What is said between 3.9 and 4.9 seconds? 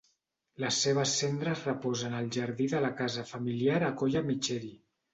Colla Micheri.